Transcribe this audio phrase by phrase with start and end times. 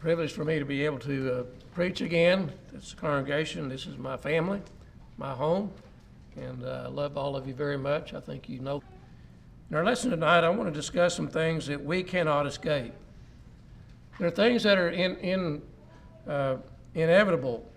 [0.00, 1.42] privilege for me to be able to uh,
[1.74, 2.52] preach again.
[2.72, 4.60] This congregation, this is my family,
[5.16, 5.72] my home,
[6.36, 8.14] and uh, I love all of you very much.
[8.14, 8.80] I think you know.
[9.70, 12.92] In our lesson tonight, I want to discuss some things that we cannot escape.
[14.18, 15.62] There are things that are in, in,
[16.28, 16.56] uh,
[16.94, 17.68] inevitable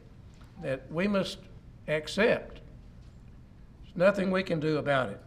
[0.61, 1.39] that we must
[1.87, 2.61] accept.
[3.83, 5.21] There's nothing we can do about it.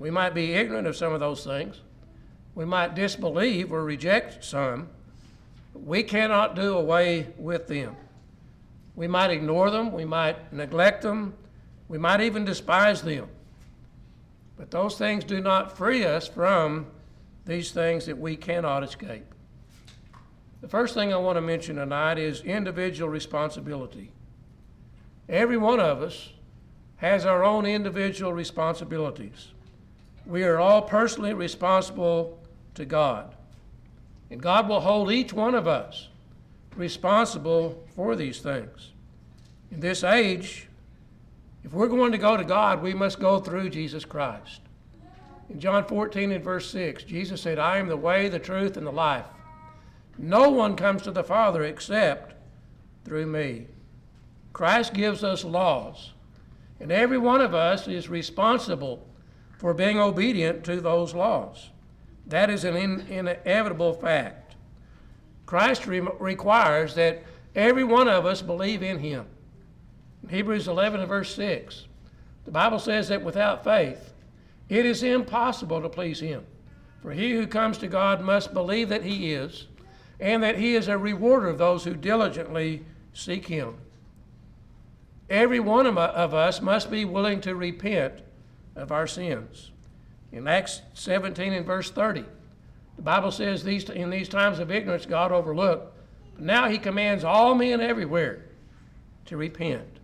[0.00, 1.80] We might be ignorant of some of those things.
[2.56, 4.88] We might disbelieve or reject some.
[5.74, 7.96] We cannot do away with them.
[8.94, 9.92] We might ignore them.
[9.92, 11.34] We might neglect them.
[11.88, 13.28] We might even despise them.
[14.56, 16.86] But those things do not free us from
[17.46, 19.24] these things that we cannot escape.
[20.60, 24.12] The first thing I want to mention tonight is individual responsibility.
[25.28, 26.30] Every one of us
[26.96, 29.48] has our own individual responsibilities.
[30.24, 32.38] We are all personally responsible
[32.74, 33.34] to God.
[34.32, 36.08] And God will hold each one of us
[36.74, 38.92] responsible for these things.
[39.70, 40.68] In this age,
[41.62, 44.62] if we're going to go to God, we must go through Jesus Christ.
[45.50, 48.86] In John 14 and verse 6, Jesus said, I am the way, the truth, and
[48.86, 49.26] the life.
[50.16, 52.34] No one comes to the Father except
[53.04, 53.66] through me.
[54.54, 56.12] Christ gives us laws,
[56.80, 59.06] and every one of us is responsible
[59.58, 61.68] for being obedient to those laws.
[62.26, 64.54] That is an in, inevitable fact.
[65.46, 67.22] Christ re- requires that
[67.54, 69.26] every one of us believe in him.
[70.22, 71.86] In Hebrews 11 and verse 6,
[72.44, 74.12] the Bible says that without faith,
[74.68, 76.44] it is impossible to please him.
[77.02, 79.66] For he who comes to God must believe that he is,
[80.20, 83.74] and that he is a rewarder of those who diligently seek him.
[85.28, 85.98] Every one of
[86.34, 88.20] us must be willing to repent
[88.76, 89.71] of our sins.
[90.32, 92.24] In Acts 17 and verse 30,
[92.96, 95.94] the Bible says these, in these times of ignorance God overlooked,
[96.34, 98.46] but now he commands all men everywhere
[99.26, 99.98] to repent.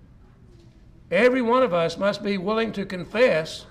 [1.10, 3.64] Every one of us must be willing to confess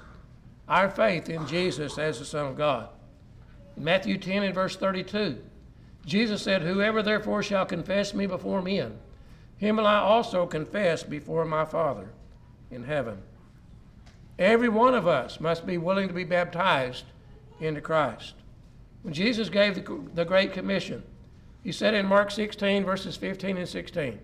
[0.68, 2.89] our faith in Jesus as the Son of God.
[3.75, 5.38] In Matthew 10 and verse 32,
[6.06, 8.97] Jesus said, Whoever therefore shall confess me before men,
[9.57, 12.09] him will I also confess before my Father
[12.72, 13.22] in heaven.
[14.40, 17.06] Every one of us must be willing to be baptized
[17.59, 18.34] into Christ.
[19.02, 21.03] When Jesus gave the, the Great Commission,
[21.64, 24.20] he said in Mark 16, verses 15 and 16,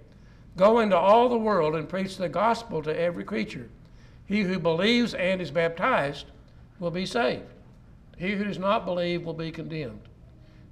[0.56, 3.70] Go into all the world and preach the gospel to every creature.
[4.26, 6.28] He who believes and is baptized
[6.80, 7.44] will be saved.
[8.18, 10.02] He who does not believe will be condemned.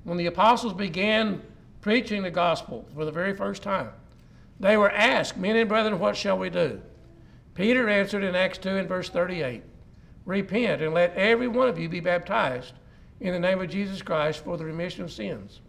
[0.03, 1.41] When the apostles began
[1.81, 3.89] preaching the gospel for the very first time,
[4.59, 6.81] they were asked, Men and brethren, what shall we do?
[7.53, 9.63] Peter answered in Acts 2 and verse 38
[10.25, 12.73] Repent and let every one of you be baptized
[13.19, 15.61] in the name of Jesus Christ for the remission of sins,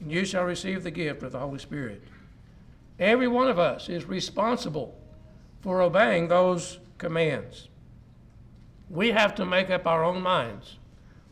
[0.00, 2.02] and you shall receive the gift of the Holy Spirit.
[2.98, 4.98] Every one of us is responsible
[5.60, 7.68] for obeying those commands.
[8.90, 10.78] We have to make up our own minds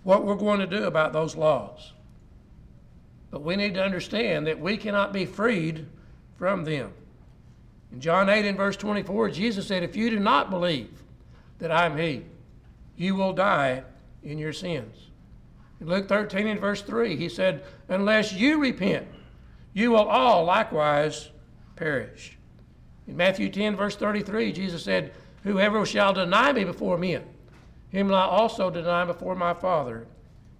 [0.02, 1.92] what we're going to do about those laws.
[3.30, 5.86] But we need to understand that we cannot be freed
[6.38, 6.92] from them.
[7.92, 11.02] In John 8 and verse 24, Jesus said, If you do not believe
[11.58, 12.24] that I'm He,
[12.96, 13.82] you will die
[14.22, 15.10] in your sins.
[15.80, 19.06] In Luke 13 and verse 3, He said, Unless you repent,
[19.72, 21.30] you will all likewise
[21.76, 22.36] perish.
[23.06, 25.12] In Matthew 10, verse 33, Jesus said,
[25.44, 27.22] Whoever shall deny me before men,
[27.90, 30.06] him will I also deny before my Father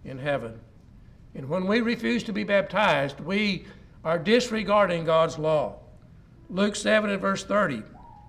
[0.04, 0.60] in heaven.
[1.34, 3.66] And when we refuse to be baptized, we
[4.04, 5.80] are disregarding God's law.
[6.48, 7.82] Luke 7 and verse 30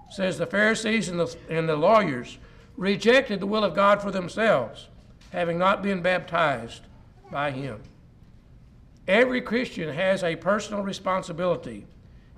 [0.09, 2.37] says, The Pharisees and the, and the lawyers
[2.75, 4.87] rejected the will of God for themselves,
[5.31, 6.81] having not been baptized
[7.31, 7.81] by him.
[9.07, 11.85] Every Christian has a personal responsibility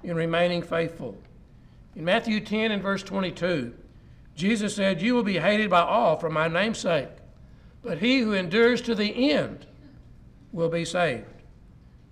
[0.03, 1.17] in remaining faithful.
[1.95, 3.73] In Matthew 10 and verse 22,
[4.35, 7.09] Jesus said, You will be hated by all for my name's sake,
[7.83, 9.65] but he who endures to the end
[10.51, 11.25] will be saved.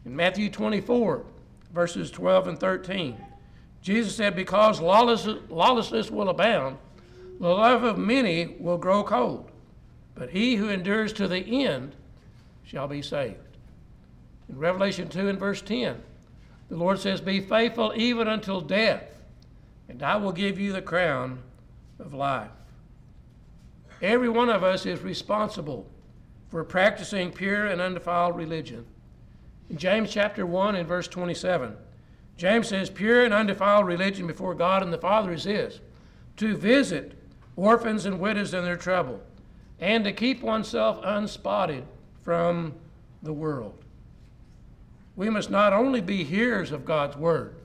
[0.05, 1.23] In Matthew 24,
[1.73, 3.17] verses 12 and 13,
[3.87, 6.77] Jesus said, Because lawlessness will abound,
[7.39, 9.49] the love of many will grow cold,
[10.13, 11.95] but he who endures to the end
[12.65, 13.37] shall be saved.
[14.49, 16.03] In Revelation 2 and verse 10,
[16.67, 19.21] the Lord says, Be faithful even until death,
[19.87, 21.39] and I will give you the crown
[21.97, 22.51] of life.
[24.01, 25.87] Every one of us is responsible
[26.49, 28.85] for practicing pure and undefiled religion.
[29.69, 31.77] In James chapter 1 and verse 27,
[32.37, 35.79] James says, Pure and undefiled religion before God and the Father is this
[36.37, 37.13] to visit
[37.55, 39.19] orphans and widows in their trouble,
[39.79, 41.83] and to keep oneself unspotted
[42.23, 42.73] from
[43.23, 43.73] the world.
[45.15, 47.55] we must not only be hearers of God's word,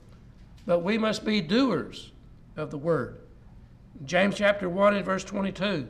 [0.65, 2.11] but we must be doers
[2.57, 3.19] of the word.
[4.07, 5.87] James chapter 1 and verse 22.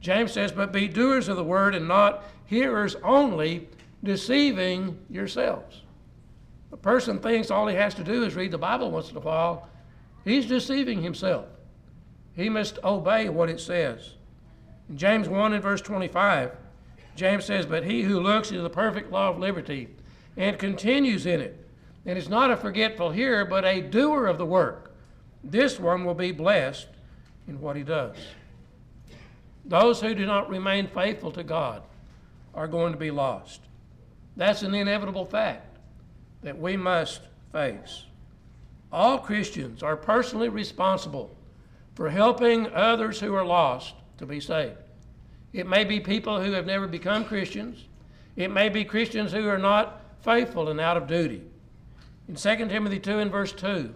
[0.00, 3.68] James says, But be doers of the word and not hearers only,
[4.02, 5.82] deceiving yourselves.
[6.74, 9.20] A person thinks all he has to do is read the Bible once in a
[9.20, 9.68] while.
[10.24, 11.46] He's deceiving himself.
[12.34, 14.14] He must obey what it says.
[14.88, 16.50] In James 1 and verse 25,
[17.14, 19.88] James says, But he who looks into the perfect law of liberty
[20.36, 21.64] and continues in it,
[22.06, 24.96] and is not a forgetful hearer, but a doer of the work,
[25.44, 26.88] this one will be blessed
[27.46, 28.16] in what he does.
[29.64, 31.84] Those who do not remain faithful to God
[32.52, 33.60] are going to be lost.
[34.36, 35.63] That's an inevitable fact
[36.44, 38.04] that we must face.
[38.92, 41.34] All Christians are personally responsible
[41.94, 44.76] for helping others who are lost to be saved.
[45.52, 47.84] It may be people who have never become Christians.
[48.36, 51.42] It may be Christians who are not faithful and out of duty.
[52.28, 53.94] In 2 Timothy 2 and verse 2,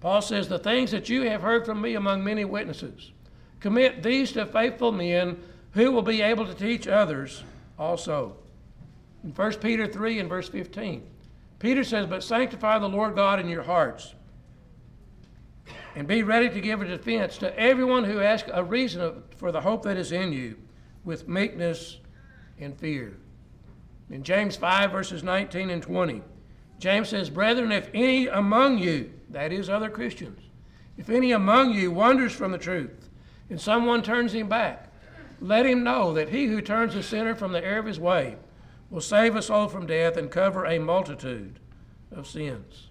[0.00, 3.12] Paul says, The things that you have heard from me among many witnesses,
[3.60, 5.40] commit these to faithful men
[5.72, 7.42] who will be able to teach others
[7.78, 8.36] also.
[9.24, 11.02] In 1 Peter 3 and verse 15,
[11.62, 14.14] Peter says, But sanctify the Lord God in your hearts,
[15.94, 19.60] and be ready to give a defense to everyone who asks a reason for the
[19.60, 20.56] hope that is in you
[21.04, 22.00] with meekness
[22.58, 23.16] and fear.
[24.10, 26.22] In James 5, verses 19 and 20,
[26.80, 30.40] James says, Brethren, if any among you, that is, other Christians,
[30.98, 33.08] if any among you wanders from the truth,
[33.48, 34.92] and someone turns him back,
[35.40, 38.36] let him know that he who turns a sinner from the error of his way
[38.92, 41.58] will save us all from death and cover a multitude
[42.14, 42.90] of sins.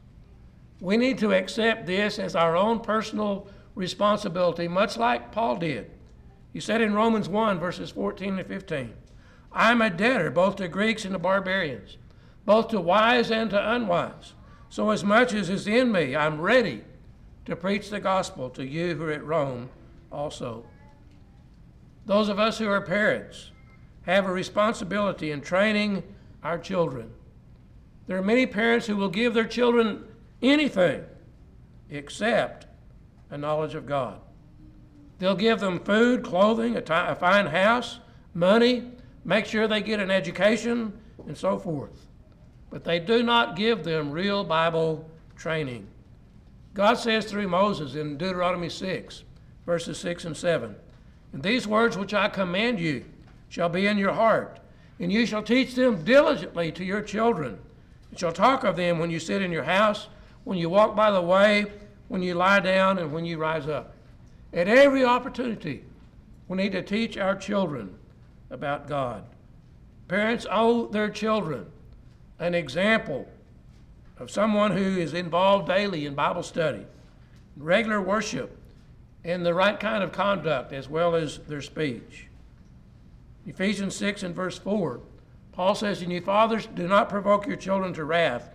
[0.82, 5.92] We need to accept this as our own personal responsibility, much like Paul did.
[6.52, 8.94] He said in Romans 1, verses 14 and 15,
[9.54, 11.98] I'm a debtor both to Greeks and to barbarians
[12.46, 14.34] both to wise and to unwise.
[14.70, 16.84] So, as much as is in me, I'm ready
[17.46, 19.70] to preach the gospel to you who are at Rome
[20.12, 20.66] also.
[22.06, 23.52] Those of us who are parents
[24.04, 26.04] have a responsibility in training
[26.44, 27.12] our children.
[28.08, 30.04] There are many parents who will give their children
[30.42, 31.04] anything
[31.90, 32.66] except
[33.30, 34.20] a knowledge of God.
[35.20, 38.00] They'll give them food, clothing, a, fine house,
[38.34, 38.92] money,
[39.24, 40.94] make sure they get an education,
[41.28, 42.08] and so forth
[42.72, 45.86] but they do not give them real Bible training.
[46.74, 49.24] God says through Moses in Deuteronomy 6,
[49.66, 50.76] verses 6 and 7
[51.34, 53.06] And these words which I command you
[53.52, 54.62] shall be in your heart,
[54.98, 57.60] and you shall teach them diligently to your children,
[58.10, 60.08] and shall talk of them when you sit in your house,
[60.46, 61.66] when you walk by the way,
[62.08, 63.94] when you lie down, and when you rise up.
[64.54, 65.84] At every opportunity,
[66.48, 67.94] we need to teach our children
[68.50, 69.26] about God.
[70.08, 71.66] Parents owe their children
[72.40, 73.28] an example
[74.18, 76.86] of someone who is involved daily in Bible study,
[77.58, 78.58] regular worship,
[79.26, 82.28] and the right kind of conduct as well as their speech.
[83.46, 85.00] Ephesians 6 and verse 4,
[85.52, 88.50] Paul says, And you fathers, do not provoke your children to wrath,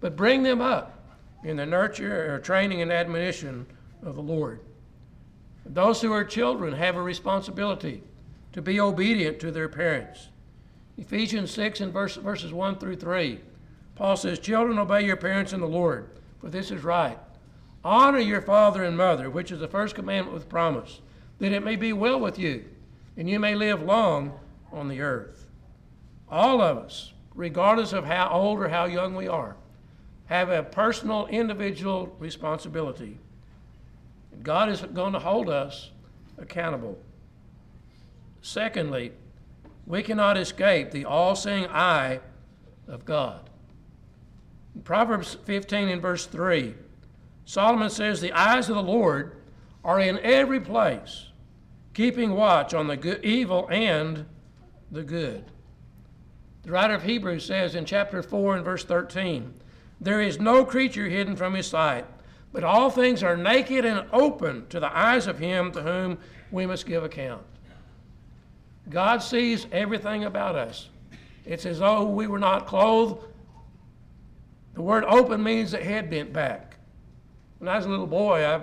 [0.00, 0.98] but bring them up
[1.42, 3.66] in the nurture or training and admonition
[4.02, 4.60] of the Lord.
[5.66, 8.02] Those who are children have a responsibility
[8.52, 10.28] to be obedient to their parents.
[10.98, 13.40] Ephesians 6 and verse, verses 1 through 3.
[13.94, 17.18] Paul says, Children, obey your parents in the Lord, for this is right.
[17.84, 21.00] Honor your father and mother, which is the first commandment with promise,
[21.38, 22.64] that it may be well with you,
[23.16, 24.38] and you may live long
[24.72, 25.48] on the earth.
[26.28, 29.56] All of us, regardless of how old or how young we are,
[30.26, 33.18] have a personal, individual responsibility.
[34.32, 35.90] And God is going to hold us
[36.38, 36.98] accountable.
[38.42, 39.12] Secondly,
[39.86, 42.20] we cannot escape the all seeing eye
[42.88, 43.50] of God.
[44.74, 46.74] In Proverbs 15 and verse 3,
[47.44, 49.36] Solomon says, The eyes of the Lord
[49.84, 51.26] are in every place,
[51.94, 54.26] keeping watch on the good, evil and
[54.90, 55.44] the good.
[56.64, 59.54] The writer of Hebrews says in chapter 4 and verse 13,
[60.00, 62.06] There is no creature hidden from his sight,
[62.52, 66.18] but all things are naked and open to the eyes of him to whom
[66.50, 67.42] we must give account.
[68.90, 70.88] God sees everything about us.
[71.44, 73.24] It's as though we were not clothed.
[74.74, 76.76] The word open means the head bent back.
[77.58, 78.62] When I was a little boy, I,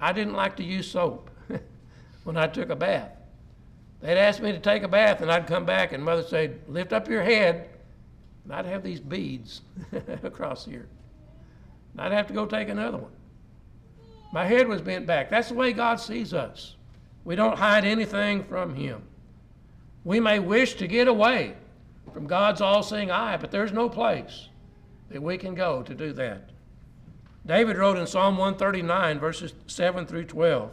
[0.00, 1.30] I didn't like to use soap
[2.24, 3.10] when I took a bath.
[4.00, 6.92] They'd ask me to take a bath, and I'd come back, and Mother said, Lift
[6.92, 7.68] up your head.
[8.44, 9.62] And I'd have these beads
[10.22, 10.88] across here.
[11.92, 13.12] And I'd have to go take another one.
[14.32, 15.30] My head was bent back.
[15.30, 16.74] That's the way God sees us.
[17.24, 19.02] We don't hide anything from Him.
[20.04, 21.54] We may wish to get away
[22.12, 24.48] from God's all seeing eye, but there's no place
[25.10, 26.50] that we can go to do that.
[27.46, 30.72] David wrote in Psalm 139, verses 7 through 12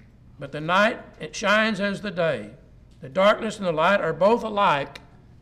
[0.41, 2.49] but the night it shines as the day.
[2.99, 4.99] The darkness and the light are both alike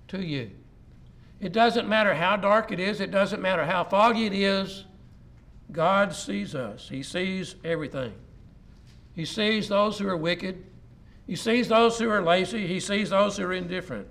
[0.10, 0.52] to you.
[1.40, 4.84] It doesn't matter how dark it is, it doesn't matter how foggy it is.
[5.72, 8.12] God sees us, He sees everything.
[9.16, 10.66] He sees those who are wicked,
[11.26, 14.08] He sees those who are lazy, He sees those who are indifferent.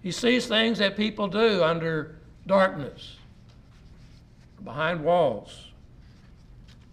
[0.00, 3.16] He sees things that people do under darkness,
[4.62, 5.72] behind walls.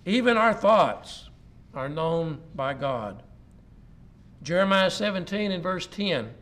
[0.08, 1.25] Even our thoughts
[1.76, 3.22] are known by God.
[4.42, 6.34] Jeremiah 17 and verse 10,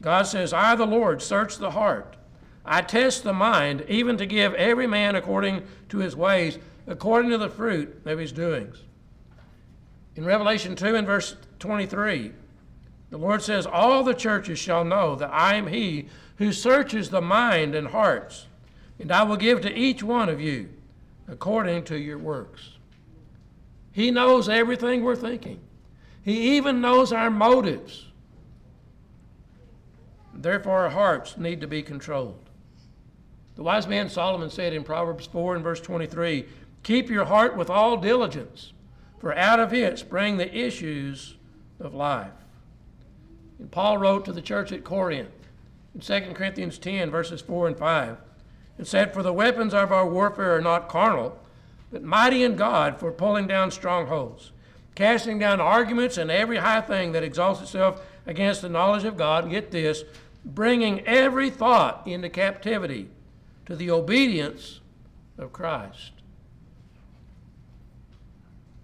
[0.00, 2.16] God says, I, the Lord, search the heart.
[2.64, 7.38] I test the mind, even to give every man according to his ways, according to
[7.38, 8.84] the fruit of his doings.
[10.16, 12.32] In Revelation 2 and verse 23,
[13.10, 17.20] the Lord says, All the churches shall know that I am He who searches the
[17.20, 18.46] mind and hearts,
[18.98, 20.68] and I will give to each one of you
[21.28, 22.72] according to your works.
[23.92, 25.60] He knows everything we're thinking.
[26.22, 28.06] He even knows our motives.
[30.34, 32.50] Therefore, our hearts need to be controlled.
[33.56, 36.46] The wise man Solomon said in Proverbs 4 and verse 23
[36.82, 38.72] Keep your heart with all diligence,
[39.18, 41.36] for out of it spring the issues
[41.78, 42.32] of life.
[43.58, 45.28] And Paul wrote to the church at Corinth
[45.94, 48.16] in 2 Corinthians 10, verses 4 and 5,
[48.78, 51.38] and said, For the weapons of our warfare are not carnal
[51.90, 54.52] but mighty in God for pulling down strongholds,
[54.94, 59.50] casting down arguments and every high thing that exalts itself against the knowledge of God.
[59.50, 60.04] Get this,
[60.44, 63.08] bringing every thought into captivity
[63.66, 64.80] to the obedience
[65.38, 66.12] of Christ.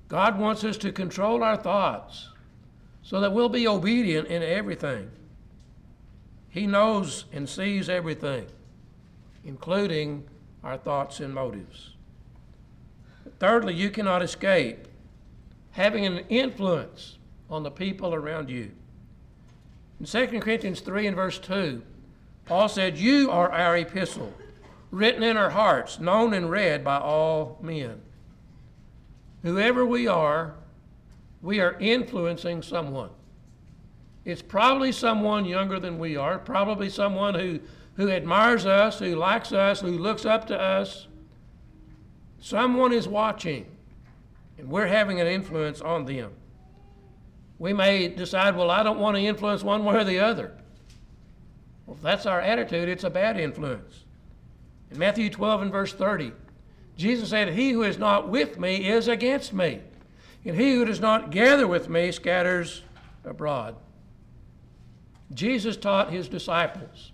[0.08, 2.28] God wants us to control our thoughts
[3.02, 5.10] so that we'll be obedient in everything.
[6.48, 8.46] He knows and sees everything,
[9.44, 10.24] including
[10.62, 11.95] our thoughts and motives.
[13.38, 14.88] Thirdly, you cannot escape
[15.72, 17.18] having an influence
[17.50, 18.72] on the people around you.
[20.00, 21.82] In 2 Corinthians 3 and verse 2,
[22.44, 24.32] Paul said, You are our epistle,
[24.90, 28.00] written in our hearts, known and read by all men.
[29.42, 30.54] Whoever we are,
[31.42, 33.10] we are influencing someone.
[34.24, 37.60] It's probably someone younger than we are, probably someone who,
[37.94, 41.06] who admires us, who likes us, who looks up to us.
[42.46, 43.66] Someone is watching,
[44.56, 46.30] and we're having an influence on them.
[47.58, 50.52] We may decide, well, I don't want to influence one way or the other.
[51.86, 54.04] Well, if that's our attitude, it's a bad influence.
[54.92, 56.30] In Matthew 12 and verse 30,
[56.96, 59.80] Jesus said, He who is not with me is against me,
[60.44, 62.82] and he who does not gather with me scatters
[63.24, 63.74] abroad.
[65.34, 67.10] Jesus taught his disciples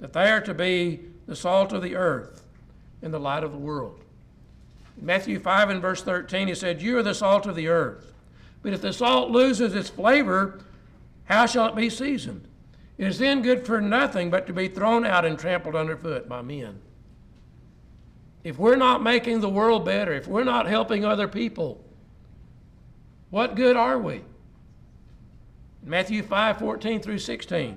[0.00, 2.48] that they are to be the salt of the earth
[3.00, 4.00] and the light of the world.
[5.00, 8.12] Matthew 5 and verse 13, he said, You are the salt of the earth.
[8.62, 10.60] But if the salt loses its flavor,
[11.24, 12.46] how shall it be seasoned?
[12.98, 16.42] It is then good for nothing but to be thrown out and trampled underfoot by
[16.42, 16.80] men.
[18.42, 21.84] If we're not making the world better, if we're not helping other people,
[23.30, 24.22] what good are we?
[25.82, 27.76] Matthew 5 14 through 16,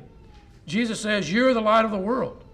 [0.65, 2.45] Jesus says, You're the light of the world.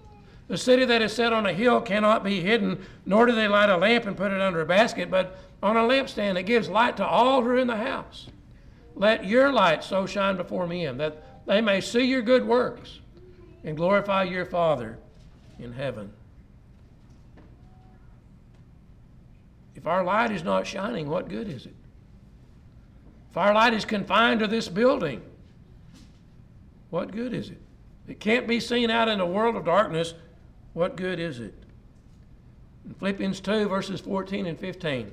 [0.47, 3.69] The city that is set on a hill cannot be hidden, nor do they light
[3.69, 6.97] a lamp and put it under a basket, but on a lampstand that gives light
[6.97, 8.27] to all who are in the house.
[8.95, 12.99] Let your light so shine before men that they may see your good works
[13.63, 14.97] and glorify your Father
[15.59, 16.11] in heaven.
[19.75, 21.75] If our light is not shining, what good is it?
[23.31, 25.21] If our light is confined to this building,
[26.91, 27.61] what good is it?
[28.07, 30.13] It can't be seen out in a world of darkness
[30.75, 31.53] what good is it?
[32.85, 35.09] In Philippians 2, verses 14 and 15,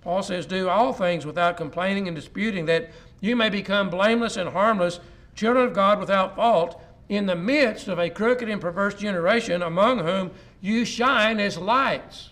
[0.00, 4.48] Paul says, Do all things without complaining and disputing, that you may become blameless and
[4.48, 5.00] harmless,
[5.36, 9.98] children of God without fault, in the midst of a crooked and perverse generation, among
[9.98, 10.30] whom
[10.62, 12.30] you shine as lights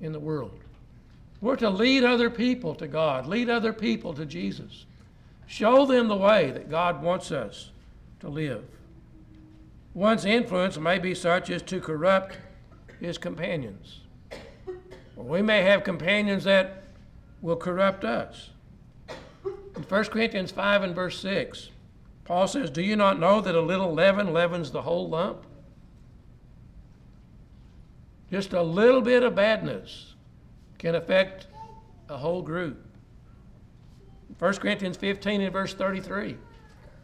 [0.00, 0.58] in the world.
[1.42, 4.86] We're to lead other people to God, lead other people to Jesus.
[5.46, 7.70] Show them the way that God wants us
[8.20, 8.64] to live.
[9.96, 12.36] One's influence may be such as to corrupt
[13.00, 14.00] his companions.
[15.16, 16.82] We may have companions that
[17.40, 18.50] will corrupt us.
[19.74, 21.70] In 1 Corinthians 5 and verse 6,
[22.24, 25.46] Paul says, Do you not know that a little leaven leavens the whole lump?
[28.30, 30.12] Just a little bit of badness
[30.76, 31.46] can affect
[32.10, 32.84] a whole group.
[34.38, 36.36] 1 Corinthians 15 and verse 33,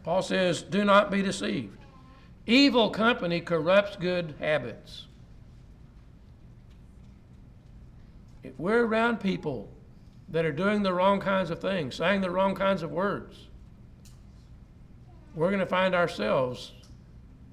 [0.03, 1.82] Paul says, Do not be deceived.
[2.45, 5.05] Evil company corrupts good habits.
[8.43, 9.69] If we're around people
[10.29, 13.47] that are doing the wrong kinds of things, saying the wrong kinds of words,
[15.35, 16.73] we're going to find ourselves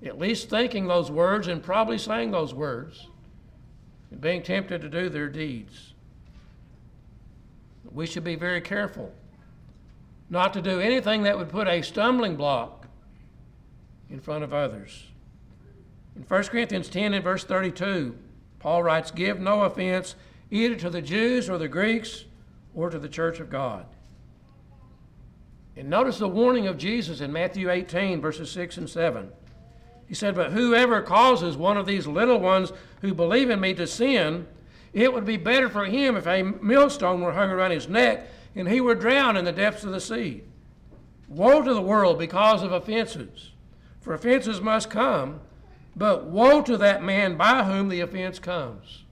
[0.05, 3.07] at least thinking those words and probably saying those words
[4.11, 5.95] and being tempted to do their deeds.
[7.93, 9.13] We should be very careful
[10.29, 12.80] not to do anything that would put a stumbling block
[14.11, 15.07] in front of others.
[16.17, 18.17] In 1 Corinthians 10 and verse 32,
[18.59, 20.17] Paul writes, Give no offense
[20.51, 22.25] either to the Jews or the Greeks
[22.75, 23.87] or to the church of God.
[25.77, 29.31] And notice the warning of Jesus in Matthew 18, verses 6 and 7.
[30.07, 33.87] He said, But whoever causes one of these little ones who believe in me to
[33.87, 34.47] sin,
[34.93, 38.27] it would be better for him if a millstone were hung around his neck
[38.57, 40.43] and he were drowned in the depths of the sea.
[41.29, 43.53] Woe to the world because of offenses,
[44.01, 45.41] for offenses must come,
[45.95, 49.05] but woe to that man by whom the offense comes.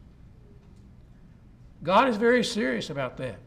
[1.83, 3.39] God is very serious about that.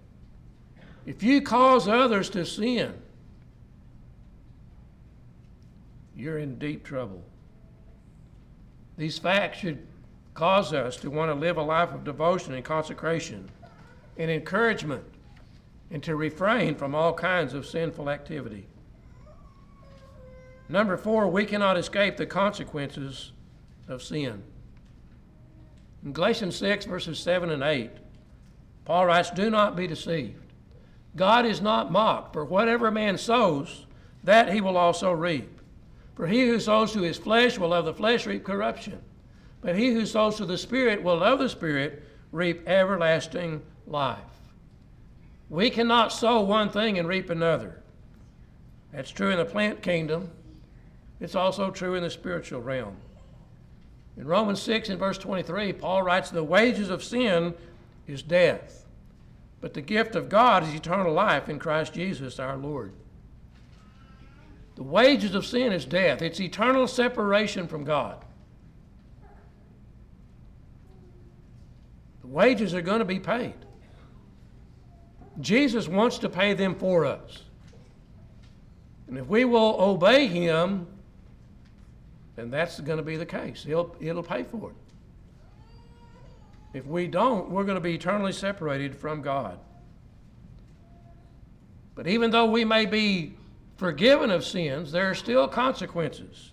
[1.06, 2.94] If you cause others to sin,
[6.16, 7.24] you're in deep trouble.
[8.98, 9.86] These facts should
[10.34, 13.50] cause us to want to live a life of devotion and consecration
[14.18, 15.04] and encouragement
[15.90, 18.68] and to refrain from all kinds of sinful activity.
[20.72, 23.34] Number four, we cannot escape the consequences
[23.90, 24.42] of sin.
[26.06, 27.92] In Galatians 6, verses 7 and 8,
[28.86, 30.54] Paul writes, Do not be deceived.
[31.18, 33.86] God is not mocked, for whatever a man sows,
[34.24, 35.60] that he will also reap.
[36.16, 39.02] For he who sows to his flesh will of the flesh reap corruption,
[39.60, 44.20] but he who sows to the Spirit will of the Spirit reap everlasting life.
[45.50, 47.82] We cannot sow one thing and reap another.
[48.94, 50.32] That's true in the plant kingdom.
[51.22, 52.98] It's also true in the spiritual realm.
[54.18, 57.54] In Romans 6 and verse 23, Paul writes, The wages of sin
[58.08, 58.86] is death,
[59.62, 62.92] but the gift of God is eternal life in Christ Jesus our Lord.
[64.76, 68.26] The wages of sin is death, it's eternal separation from God.
[72.22, 73.54] The wages are going to be paid.
[75.40, 77.44] Jesus wants to pay them for us.
[79.08, 80.88] And if we will obey him,
[82.42, 83.64] then that's going to be the case.
[83.64, 84.76] He'll, it'll pay for it.
[86.74, 89.60] If we don't, we're going to be eternally separated from God.
[91.94, 93.36] But even though we may be
[93.78, 96.52] forgiven of sins, there are still consequences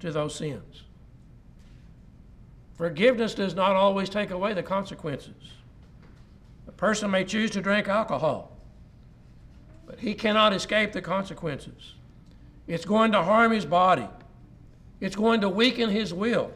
[0.00, 0.82] to those sins.
[2.76, 5.34] Forgiveness does not always take away the consequences.
[6.66, 8.56] A person may choose to drink alcohol,
[9.86, 11.94] but he cannot escape the consequences.
[12.66, 14.08] It's going to harm his body,
[15.00, 16.52] it's going to weaken his will,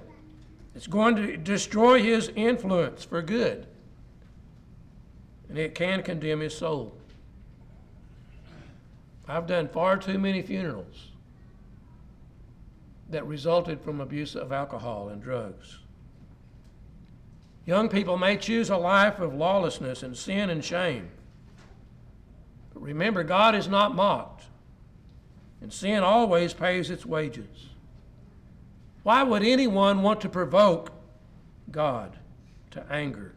[0.74, 3.66] it's going to destroy his influence for good,
[5.48, 6.94] and it can condemn his soul.
[9.28, 11.08] I've done far too many funerals
[13.10, 15.78] that resulted from abuse of alcohol and drugs.
[17.64, 21.10] Young people may choose a life of lawlessness and sin and shame.
[22.74, 24.44] But remember, God is not mocked,
[25.60, 27.68] and sin always pays its wages.
[29.02, 30.92] Why would anyone want to provoke
[31.70, 32.16] God
[32.70, 33.34] to anger?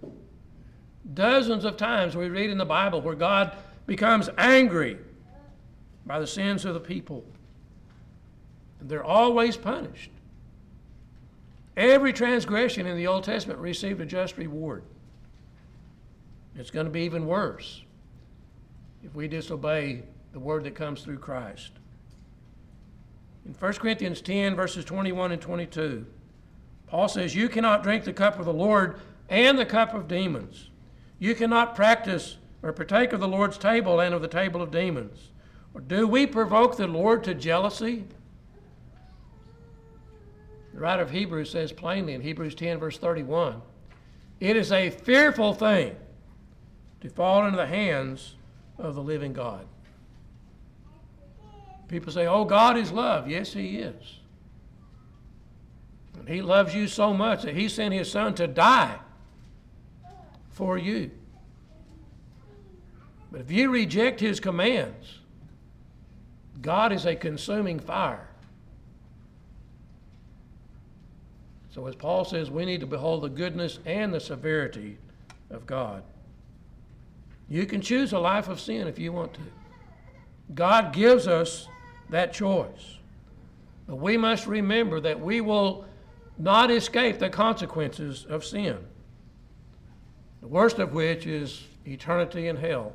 [1.13, 4.97] Dozens of times we read in the Bible where God becomes angry
[6.05, 7.23] by the sins of the people.
[8.79, 10.11] And they're always punished.
[11.77, 14.83] Every transgression in the Old Testament received a just reward.
[16.55, 17.83] It's going to be even worse
[19.03, 21.71] if we disobey the word that comes through Christ.
[23.45, 26.05] In 1 Corinthians 10, verses 21 and 22,
[26.87, 30.69] Paul says, You cannot drink the cup of the Lord and the cup of demons.
[31.19, 35.31] You cannot practice or partake of the Lord's table and of the table of demons.
[35.73, 38.05] Or do we provoke the Lord to jealousy?
[40.73, 43.61] The writer of Hebrews says plainly in Hebrews 10, verse 31
[44.39, 45.95] It is a fearful thing
[47.01, 48.35] to fall into the hands
[48.77, 49.67] of the living God.
[51.87, 53.27] People say, Oh, God is love.
[53.29, 54.19] Yes, He is.
[56.17, 58.97] And He loves you so much that He sent His Son to die
[60.49, 61.11] for you.
[63.35, 65.19] But if you reject his commands,
[66.61, 68.29] God is a consuming fire.
[71.71, 74.97] So, as Paul says, we need to behold the goodness and the severity
[75.49, 76.03] of God.
[77.49, 79.41] You can choose a life of sin if you want to.
[80.53, 81.67] God gives us
[82.09, 82.97] that choice.
[83.87, 85.85] But we must remember that we will
[86.37, 88.77] not escape the consequences of sin,
[90.41, 92.93] the worst of which is eternity in hell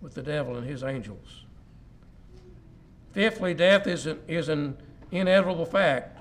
[0.00, 1.44] with the devil and his angels.
[3.12, 4.76] Fifthly, death is an, is an
[5.10, 6.20] inevitable fact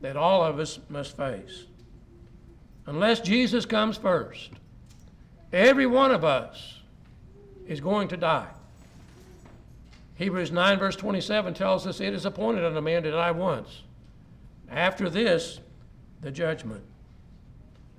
[0.00, 1.64] that all of us must face.
[2.86, 4.50] Unless Jesus comes first,
[5.52, 6.80] every one of us
[7.66, 8.50] is going to die.
[10.16, 13.82] Hebrews 9, verse 27 tells us it is appointed unto man to die once.
[14.70, 15.60] After this,
[16.20, 16.84] the judgment.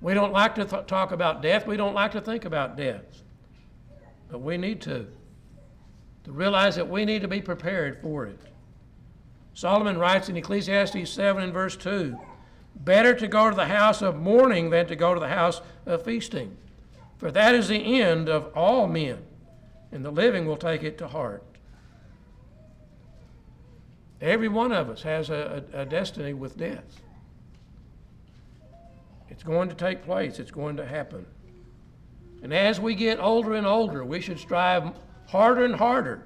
[0.00, 1.66] We don't like to th- talk about death.
[1.66, 3.22] We don't like to think about death.
[4.30, 5.06] But we need to.
[6.24, 8.40] To realize that we need to be prepared for it.
[9.54, 12.18] Solomon writes in Ecclesiastes 7 and verse 2
[12.76, 16.04] Better to go to the house of mourning than to go to the house of
[16.04, 16.56] feasting,
[17.16, 19.22] for that is the end of all men,
[19.90, 21.42] and the living will take it to heart.
[24.20, 27.00] Every one of us has a, a, a destiny with death.
[29.28, 31.26] It's going to take place, it's going to happen.
[32.42, 34.92] And as we get older and older, we should strive
[35.26, 36.22] harder and harder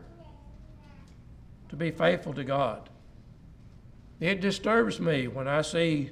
[1.71, 2.89] to be faithful to God.
[4.21, 6.11] It disturbs me when I see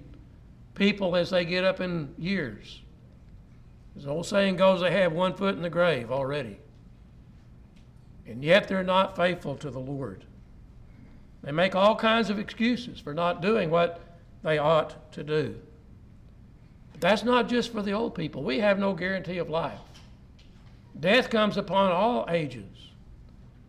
[0.75, 2.81] people as they get up in years.
[3.97, 6.59] As the old saying goes, they have one foot in the grave already.
[8.27, 10.25] And yet they're not faithful to the Lord.
[11.43, 14.01] They make all kinds of excuses for not doing what
[14.43, 15.57] they ought to do.
[16.93, 18.43] But that's not just for the old people.
[18.43, 19.79] We have no guarantee of life.
[20.99, 22.65] Death comes upon all ages.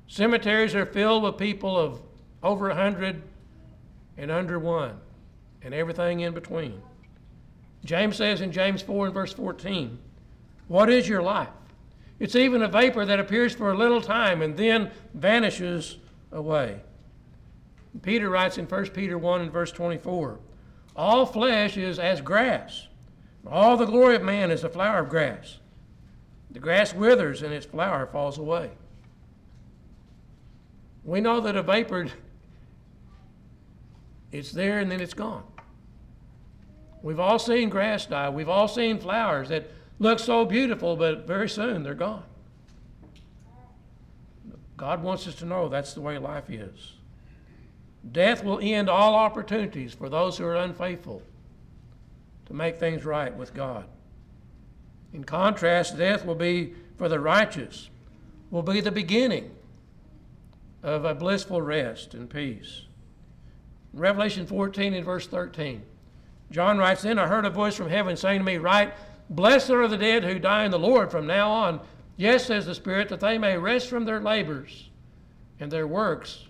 [0.07, 2.01] Cemeteries are filled with people of
[2.41, 3.21] over 100
[4.17, 4.99] and under one,
[5.61, 6.81] and everything in between.
[7.85, 9.97] James says in James 4 and verse 14,
[10.67, 11.49] What is your life?
[12.19, 15.97] It's even a vapor that appears for a little time and then vanishes
[16.31, 16.81] away.
[18.01, 20.39] Peter writes in 1 Peter 1 and verse 24
[20.95, 22.87] All flesh is as grass,
[23.45, 25.59] all the glory of man is a flower of grass.
[26.51, 28.71] The grass withers and its flower falls away.
[31.03, 32.07] We know that a vapor,
[34.31, 35.43] it's there and then it's gone.
[37.01, 38.29] We've all seen grass die.
[38.29, 42.23] We've all seen flowers that look so beautiful, but very soon they're gone.
[44.75, 46.93] God wants us to know that's the way life is.
[48.11, 51.21] Death will end all opportunities for those who are unfaithful
[52.45, 53.85] to make things right with God.
[55.13, 57.89] In contrast, death will be for the righteous,
[58.51, 59.51] will be the beginning
[60.81, 62.83] of a blissful rest and peace.
[63.93, 65.83] In Revelation 14 and verse 13,
[66.51, 68.93] John writes, Then I heard a voice from heaven saying to me, Write,
[69.29, 71.81] Blessed are the dead who die in the Lord from now on.
[72.17, 74.89] Yes, says the Spirit, that they may rest from their labors
[75.59, 76.45] and their works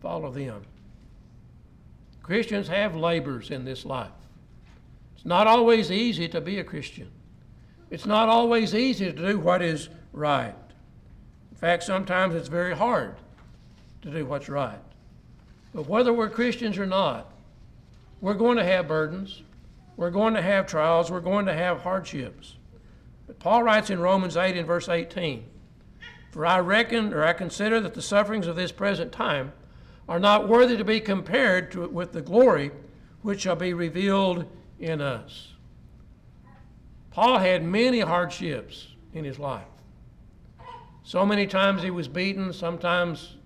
[0.00, 0.62] follow them.
[2.28, 4.10] Christians have labors in this life.
[5.16, 7.10] It's not always easy to be a Christian.
[7.88, 10.54] It's not always easy to do what is right.
[11.50, 13.16] In fact, sometimes it's very hard
[14.02, 14.78] to do what's right.
[15.72, 17.32] But whether we're Christians or not,
[18.20, 19.42] we're going to have burdens.
[19.96, 21.10] We're going to have trials.
[21.10, 22.56] We're going to have hardships.
[23.26, 25.44] But Paul writes in Romans 8 and verse 18
[26.30, 29.54] For I reckon or I consider that the sufferings of this present time
[30.08, 32.70] are not worthy to be compared to, with the glory
[33.22, 34.46] which shall be revealed
[34.78, 35.52] in us.
[37.10, 39.66] Paul had many hardships in his life.
[41.02, 43.36] So many times he was beaten, sometimes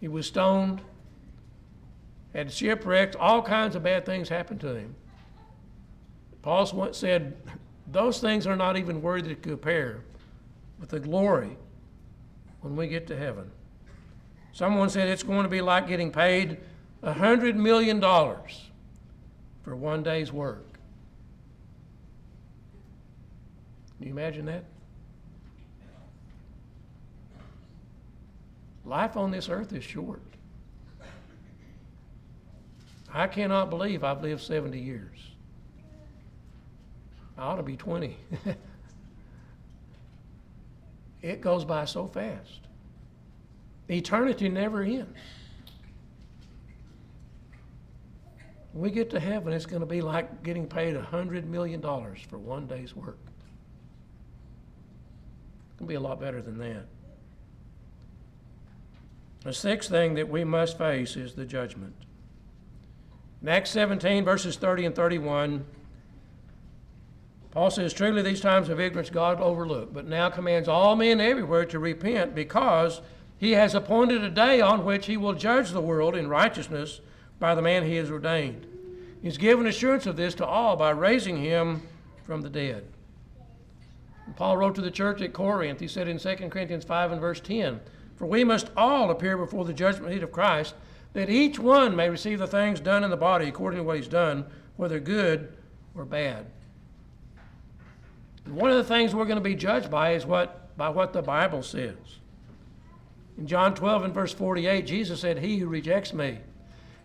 [0.00, 0.80] he was stoned,
[2.32, 4.94] had shipwrecked, all kinds of bad things happened to him.
[6.42, 7.36] Paul once said,
[7.90, 10.02] Those things are not even worthy to compare
[10.78, 11.56] with the glory
[12.60, 13.50] when we get to heaven.
[14.52, 16.58] Someone said it's going to be like getting paid
[17.02, 20.66] a $100 million for one day's work.
[23.98, 24.64] Can you imagine that?
[28.84, 30.22] Life on this earth is short.
[33.12, 35.18] I cannot believe I've lived 70 years.
[37.36, 38.16] I ought to be 20.
[41.22, 42.67] it goes by so fast.
[43.88, 45.08] Eternity never ends.
[48.72, 52.38] When we get to heaven, it's going to be like getting paid $100 million for
[52.38, 53.18] one day's work.
[55.74, 56.86] It can be a lot better than that.
[59.42, 61.94] The sixth thing that we must face is the judgment.
[63.40, 65.64] In Acts 17, verses 30 and 31,
[67.50, 71.64] Paul says, Truly these times of ignorance God overlooked, but now commands all men everywhere
[71.66, 73.00] to repent because
[73.38, 77.00] he has appointed a day on which he will judge the world in righteousness
[77.38, 78.66] by the man he has ordained.
[79.22, 81.82] He's given assurance of this to all by raising him
[82.24, 82.84] from the dead.
[84.26, 87.20] And Paul wrote to the church at Corinth, he said in 2 Corinthians 5 and
[87.20, 87.80] verse 10,
[88.16, 90.74] For we must all appear before the judgment seat of Christ,
[91.14, 94.08] that each one may receive the things done in the body according to what he's
[94.08, 94.44] done,
[94.76, 95.52] whether good
[95.94, 96.46] or bad.
[98.44, 101.12] And one of the things we're going to be judged by is what by what
[101.12, 102.17] the Bible says.
[103.38, 106.38] In John 12 and verse 48, Jesus said, He who rejects me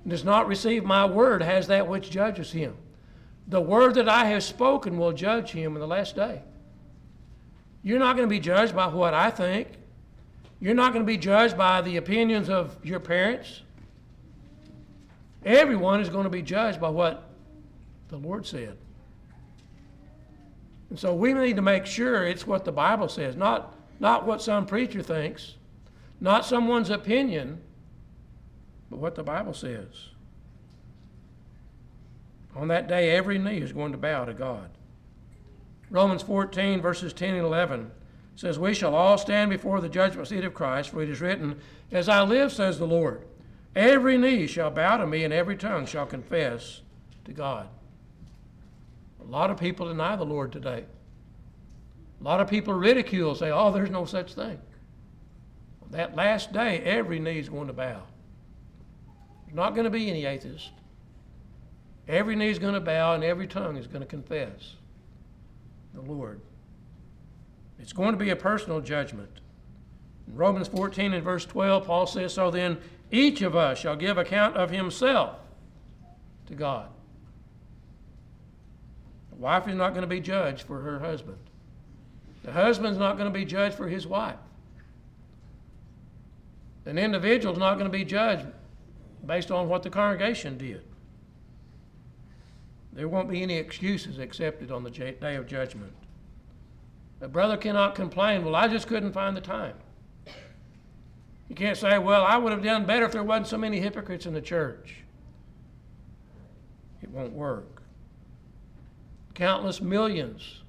[0.04, 2.76] and does not receive my word has that which judges him.
[3.48, 6.41] The word that I have spoken will judge him in the last day.
[7.84, 9.67] You're not going to be judged by what I think.
[10.60, 13.62] You're not going to be judged by the opinions of your parents.
[15.46, 17.30] Everyone is going to be judged by what
[18.08, 18.78] the Lord said.
[20.89, 24.41] And so we need to make sure it's what the Bible says, not, not what
[24.41, 25.56] some preacher thinks,
[26.24, 27.60] not someone's opinion,
[28.90, 30.08] but what the Bible says.
[32.56, 34.70] On that day, every knee is going to bow to God.
[35.90, 37.92] Romans 14, verses 10 and 11
[38.38, 41.60] says, We shall all stand before the judgment seat of Christ, for it is written,
[41.92, 43.24] As I live, says the Lord,
[43.76, 46.84] every knee shall bow to me, and every tongue shall confess
[47.26, 47.68] to God.
[49.20, 50.86] A lot of people deny the Lord today.
[52.22, 54.62] A lot of people ridicule, say, Oh, there's no such thing.
[55.93, 58.01] That last day, every knee is going to bow.
[59.45, 60.71] There's not going to be any atheists.
[62.08, 64.75] Every knee is going to bow and every tongue is going to confess
[65.93, 66.41] the Lord.
[67.77, 69.29] It's going to be a personal judgment.
[70.27, 72.79] In Romans 14 and verse 12, Paul says, So then
[73.12, 75.38] each of us shall give account of himself
[76.47, 76.89] to God.
[79.29, 81.38] The wife is not going to be judged for her husband.
[82.43, 84.39] The husband's not going to be judged for his wife.
[86.86, 88.46] An individual is not going to be judged
[89.26, 90.84] based on what the congregation did.
[92.91, 95.93] There won't be any excuses accepted on the day of judgment.
[97.22, 99.76] A brother cannot complain, well, I just couldn't find the time.
[101.50, 104.26] You can't say, well, I would have done better if there wasn't so many hypocrites
[104.26, 104.98] in the church.
[107.02, 107.82] It won't work.
[109.34, 110.62] Countless millions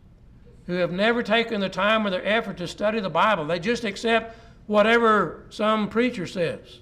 [0.67, 3.85] who have never taken the time or their effort to study the Bible, they just
[3.85, 6.81] accept whatever some preacher says,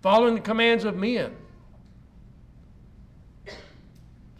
[0.00, 1.34] following the commands of men.
[3.46, 3.56] It's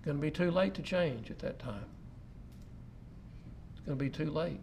[0.04, 1.84] going to be too late to change at that time.
[3.72, 4.60] It's going to be too late.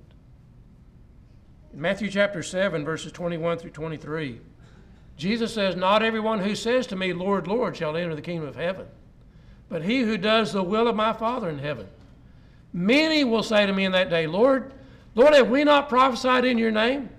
[1.73, 4.41] In Matthew chapter 7, verses 21 through 23,
[5.17, 8.55] Jesus says, Not everyone who says to me, Lord, Lord, shall enter the kingdom of
[8.55, 8.87] heaven,
[9.69, 11.87] but he who does the will of my Father in heaven.
[12.73, 14.73] Many will say to me in that day, Lord,
[15.15, 17.09] Lord, have we not prophesied in your name,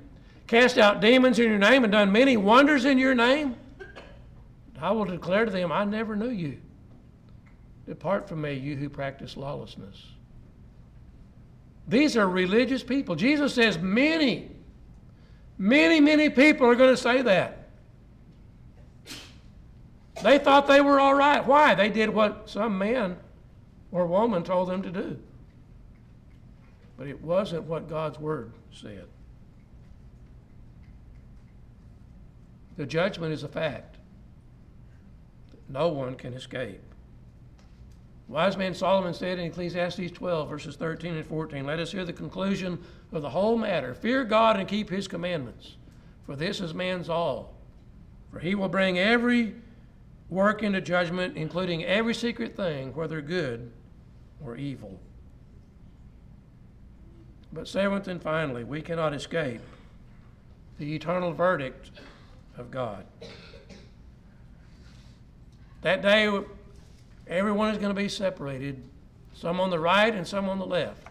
[0.50, 3.54] cast out demons in your name, and done many wonders in your name?
[4.80, 6.58] I will declare to them, I never knew you.
[7.86, 10.06] Depart from me, you who practice lawlessness.
[11.86, 13.14] These are religious people.
[13.14, 14.50] Jesus says many,
[15.56, 17.68] many, many people are going to say that.
[20.24, 21.46] They thought they were all right.
[21.46, 21.76] Why?
[21.76, 23.16] They did what some man
[23.92, 25.16] or woman told them to do.
[26.96, 29.06] But it wasn't what God's word said.
[32.80, 33.96] The judgment is a fact.
[35.68, 36.80] No one can escape.
[38.26, 42.14] Wise man Solomon said in Ecclesiastes 12, verses 13 and 14, Let us hear the
[42.14, 42.78] conclusion
[43.12, 43.92] of the whole matter.
[43.92, 45.76] Fear God and keep his commandments,
[46.24, 47.52] for this is man's all.
[48.32, 49.56] For he will bring every
[50.30, 53.70] work into judgment, including every secret thing, whether good
[54.42, 54.98] or evil.
[57.52, 59.60] But seventh and finally, we cannot escape
[60.78, 61.90] the eternal verdict
[62.56, 63.04] of God.
[65.82, 66.28] That day
[67.30, 68.82] Everyone is going to be separated,
[69.32, 71.06] some on the right and some on the left.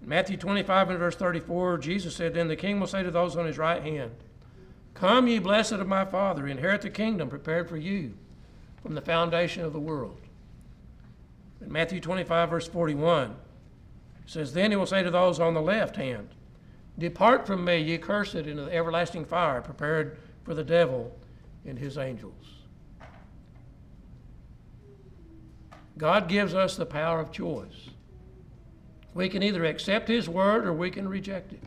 [0.00, 3.46] Matthew 25 and verse 34, Jesus said, Then the king will say to those on
[3.46, 4.12] his right hand,
[4.94, 8.12] Come, ye blessed of my Father, inherit the kingdom prepared for you
[8.82, 10.20] from the foundation of the world.
[11.60, 13.34] In Matthew 25, verse 41,
[14.26, 16.28] says, Then he will say to those on the left hand,
[16.98, 21.16] Depart from me, ye cursed, into the everlasting fire prepared for the devil
[21.66, 22.54] and his angels.
[25.96, 27.90] God gives us the power of choice.
[29.14, 31.62] We can either accept His word or we can reject it.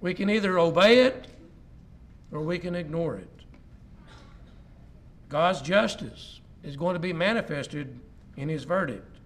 [0.00, 1.26] We can either obey it
[2.30, 3.28] or we can ignore it.
[5.28, 7.98] God's justice is going to be manifested
[8.36, 9.16] in His verdict.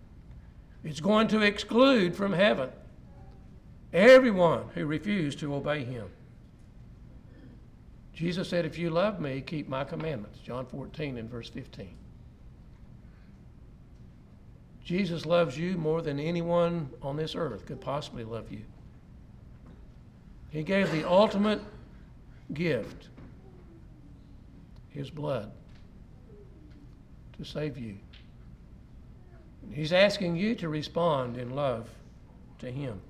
[0.83, 2.71] It's going to exclude from heaven
[3.95, 6.09] everyone who refused to obey Him.
[8.13, 10.39] Jesus said, If you love me, keep my commandments.
[10.41, 11.97] John 14 and verse 15.
[14.85, 18.63] Jesus loves you more than anyone on this earth could possibly love you.
[20.51, 21.61] He gave the ultimate
[22.53, 23.09] gift,
[24.91, 25.51] His blood,
[27.39, 27.97] to save you.
[29.73, 31.89] He's asking you to respond in love
[32.59, 33.01] to Him.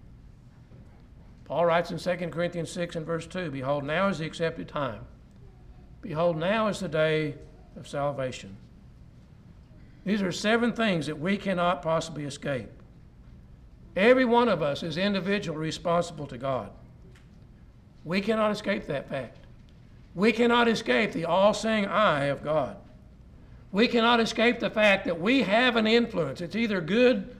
[1.44, 5.00] Paul writes in 2 Corinthians 6 and verse 2 Behold, now is the accepted time.
[6.00, 7.35] Behold, now is the day
[7.76, 8.57] of salvation.
[10.04, 12.70] These are seven things that we cannot possibly escape.
[13.96, 16.70] Every one of us is individually responsible to God.
[18.04, 19.38] We cannot escape that fact.
[20.14, 22.76] We cannot escape the all seeing eye of God.
[23.72, 26.40] We cannot escape the fact that we have an influence.
[26.40, 27.35] It's either good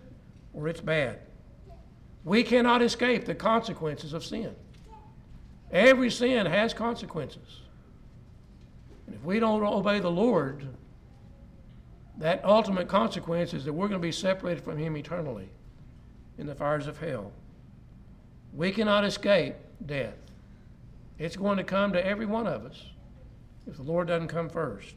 [0.53, 1.21] or it's bad.
[2.25, 4.55] We cannot escape the consequences of sin.
[5.71, 7.61] Every sin has consequences.
[9.07, 10.67] And if we don't obey the Lord,
[12.19, 15.49] that ultimate consequence is that we're going to be separated from Him eternally
[16.39, 17.33] in the fires of hell.
[18.55, 20.15] We cannot escape death.
[21.19, 22.83] It's going to come to every one of us
[23.67, 24.95] if the Lord doesn't come first.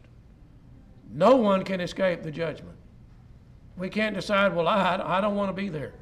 [1.11, 2.75] No one can escape the judgment.
[3.77, 5.93] We can't decide, well, I, I don't want to be there.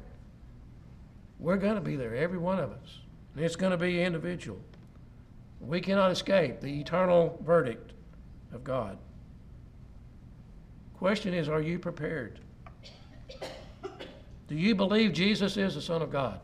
[1.38, 3.00] We're going to be there, every one of us.
[3.34, 4.60] And it's going to be individual.
[5.60, 7.92] We cannot escape the eternal verdict
[8.52, 8.98] of God.
[10.98, 12.40] Question is, are you prepared?
[14.48, 16.40] Do you believe Jesus is the Son of God?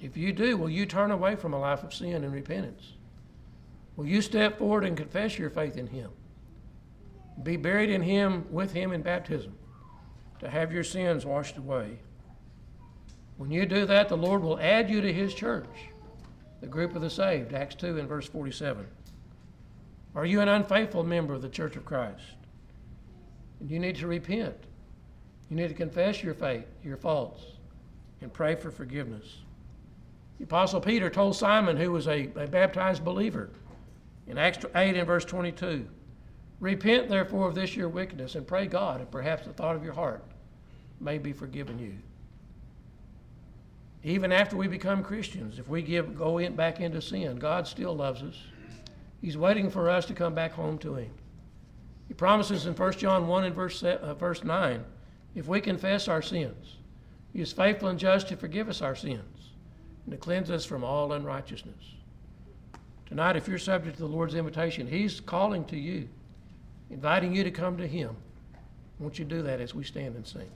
[0.00, 2.94] If you do, will you turn away from a life of sin and repentance?
[3.96, 6.10] Will you step forward and confess your faith in Him?
[7.42, 9.54] Be buried in Him with Him in baptism
[10.40, 11.98] to have your sins washed away.
[13.38, 15.68] When you do that, the Lord will add you to His church,
[16.60, 18.84] the group of the saved, Acts 2 and verse 47.
[20.14, 22.34] Are you an unfaithful member of the Church of Christ?
[23.60, 24.56] And you need to repent.
[25.48, 27.44] You need to confess your faith, your faults,
[28.20, 29.38] and pray for forgiveness.
[30.38, 33.50] The Apostle Peter told Simon, who was a, a baptized believer,
[34.26, 35.86] in Acts 8 and verse 22,
[36.60, 39.94] Repent therefore of this your wickedness, and pray God, and perhaps the thought of your
[39.94, 40.24] heart
[41.00, 41.94] may be forgiven you.
[44.04, 47.94] Even after we become Christians, if we give, go in, back into sin, God still
[47.94, 48.36] loves us.
[49.20, 51.10] He's waiting for us to come back home to Him.
[52.06, 54.84] He promises in 1 John 1 and verse, uh, verse 9
[55.34, 56.76] if we confess our sins,
[57.32, 59.50] He is faithful and just to forgive us our sins
[60.04, 61.94] and to cleanse us from all unrighteousness.
[63.06, 66.08] Tonight, if you're subject to the Lord's invitation, He's calling to you,
[66.90, 68.16] inviting you to come to Him.
[68.98, 70.50] Won't you do that as we stand and sing?